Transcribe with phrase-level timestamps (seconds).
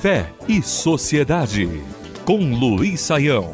[0.00, 1.68] Fé e Sociedade,
[2.24, 3.50] com Luiz Saião.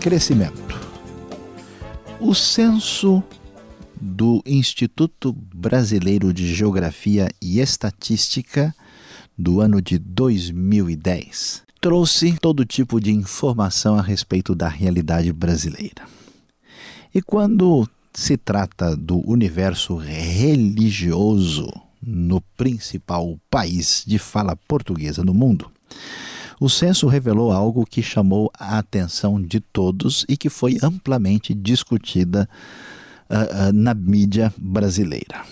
[0.00, 0.80] Crescimento.
[2.20, 3.22] O censo
[4.00, 8.74] do Instituto Brasileiro de Geografia e Estatística
[9.36, 16.06] do ano de 2010 trouxe todo tipo de informação a respeito da realidade brasileira.
[17.12, 21.70] E quando se trata do universo religioso
[22.02, 25.70] no principal país de fala portuguesa no mundo,
[26.60, 32.48] o censo revelou algo que chamou a atenção de todos e que foi amplamente discutida
[33.28, 35.42] uh, uh, na mídia brasileira.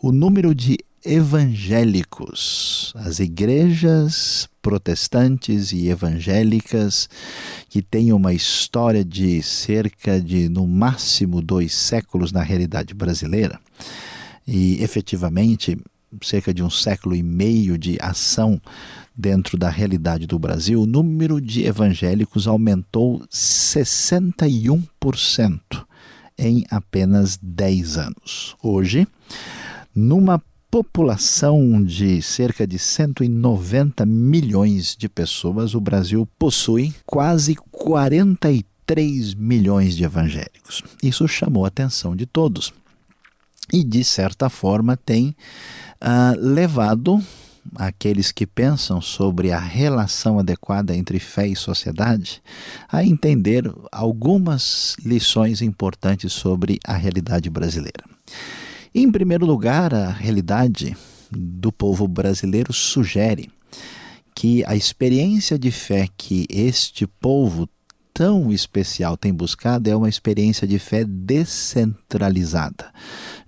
[0.00, 7.08] O número de evangélicos, as igrejas protestantes e evangélicas
[7.68, 13.58] que têm uma história de cerca de no máximo dois séculos na realidade brasileira
[14.46, 15.76] e efetivamente
[16.22, 18.60] cerca de um século e meio de ação
[19.16, 25.60] dentro da realidade do Brasil, o número de evangélicos aumentou 61%
[26.38, 28.56] em apenas 10 anos.
[28.62, 29.06] Hoje,
[29.94, 30.42] numa
[30.72, 40.04] população de cerca de 190 milhões de pessoas, o Brasil possui quase 43 milhões de
[40.04, 40.82] evangélicos.
[41.02, 42.72] Isso chamou a atenção de todos
[43.70, 45.36] e, de certa forma, tem
[46.00, 47.22] uh, levado
[47.76, 52.42] aqueles que pensam sobre a relação adequada entre fé e sociedade
[52.88, 58.04] a entender algumas lições importantes sobre a realidade brasileira.
[58.94, 60.94] Em primeiro lugar, a realidade
[61.30, 63.50] do povo brasileiro sugere
[64.34, 67.66] que a experiência de fé que este povo
[68.12, 72.92] tão especial tem buscado é uma experiência de fé descentralizada.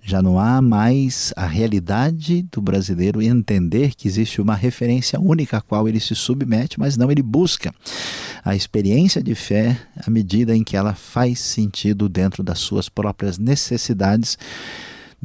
[0.01, 5.61] Já não há mais a realidade do brasileiro entender que existe uma referência única a
[5.61, 7.71] qual ele se submete, mas não ele busca
[8.43, 13.37] a experiência de fé à medida em que ela faz sentido dentro das suas próprias
[13.37, 14.39] necessidades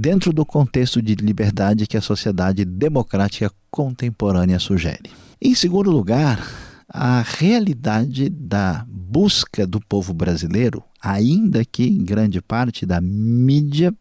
[0.01, 5.11] dentro do contexto de liberdade que a sociedade democrática contemporânea sugere.
[5.39, 6.43] Em segundo lugar,
[6.89, 13.95] a realidade da busca do povo brasileiro, ainda que em grande parte da mídia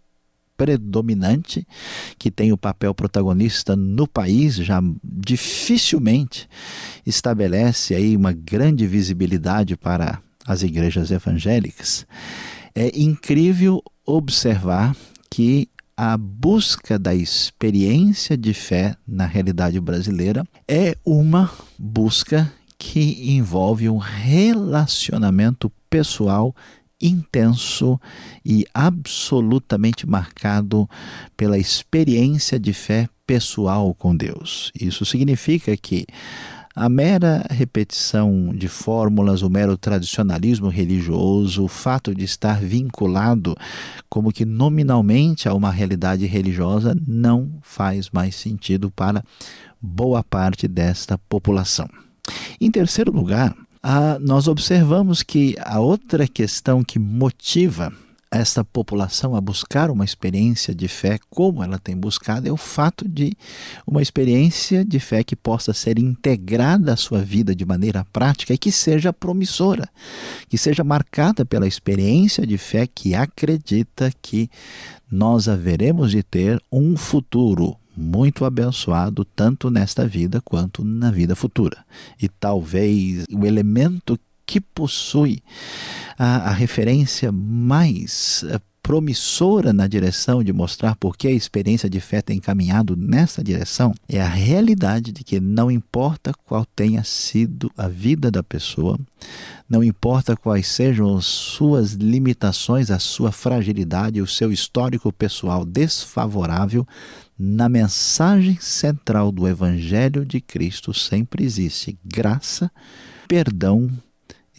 [0.56, 1.68] predominante
[2.18, 6.48] que tem o papel protagonista no país já dificilmente
[7.06, 12.08] estabelece aí uma grande visibilidade para as igrejas evangélicas.
[12.74, 14.96] É incrível observar
[15.30, 15.68] que
[16.02, 23.98] a busca da experiência de fé na realidade brasileira é uma busca que envolve um
[23.98, 26.56] relacionamento pessoal
[27.02, 28.00] intenso
[28.46, 30.90] e absolutamente marcado
[31.36, 34.72] pela experiência de fé pessoal com Deus.
[34.80, 36.08] Isso significa que
[36.76, 43.56] a mera repetição de fórmulas, o mero tradicionalismo religioso, o fato de estar vinculado
[44.10, 49.24] como que nominalmente a uma realidade religiosa não faz mais sentido para
[49.82, 51.90] boa parte desta população.
[52.62, 53.56] Em terceiro lugar,
[54.22, 57.92] nós observamos que a outra questão que motiva
[58.32, 63.08] essa população a buscar uma experiência de fé como ela tem buscado é o fato
[63.08, 63.34] de
[63.88, 68.58] uma experiência de fé que possa ser integrada à sua vida de maneira prática e
[68.58, 69.90] que seja promissora,
[70.48, 74.50] que seja marcada pela experiência de fé que acredita que
[75.12, 81.84] nós haveremos de ter um futuro muito abençoado tanto nesta vida quanto na vida futura.
[82.22, 85.44] E talvez o elemento que possui
[86.20, 92.02] a, a referência mais eh, promissora na direção de mostrar por que a experiência de
[92.02, 97.72] fé tem caminhado nessa direção é a realidade de que não importa qual tenha sido
[97.78, 99.00] a vida da pessoa,
[99.70, 106.86] não importa quais sejam as suas limitações, a sua fragilidade, o seu histórico pessoal desfavorável,
[107.38, 112.70] na mensagem central do Evangelho de Cristo sempre existe graça,
[113.26, 113.90] perdão,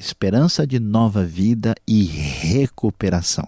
[0.01, 3.47] esperança de nova vida e recuperação.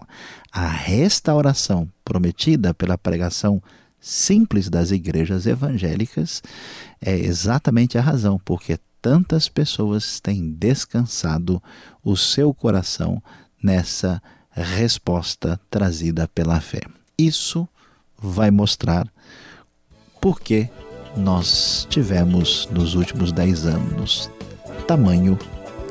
[0.52, 3.62] A restauração prometida pela pregação
[3.98, 6.42] simples das igrejas evangélicas
[7.00, 11.60] é exatamente a razão porque tantas pessoas têm descansado
[12.04, 13.22] o seu coração
[13.62, 16.82] nessa resposta trazida pela fé.
[17.16, 17.66] Isso
[18.18, 19.08] vai mostrar
[20.20, 20.68] por que
[21.16, 24.30] nós tivemos nos últimos dez anos
[24.86, 25.38] tamanho